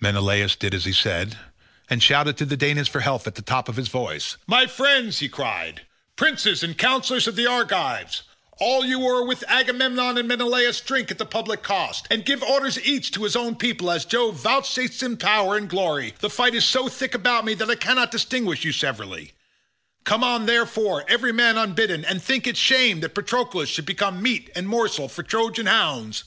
[0.00, 1.38] Menelaus did as he said,
[1.90, 4.38] and shouted to the Danaans for help at the top of his voice.
[4.46, 5.82] "My friends," he cried,
[6.16, 8.22] "princes and counsellors of the Argives,
[8.56, 12.80] all you who with Agamemnon and Menelaus drink at the public cost, and give orders
[12.82, 16.64] each to his own people as Jove vouchsafes him power and glory, the fight is
[16.64, 19.34] so thick about me that I cannot distinguish you severally;
[20.04, 24.48] come on, therefore, every man unbidden, and think it shame that Patroclus should become meat
[24.56, 26.24] and morsel for Trojan hounds."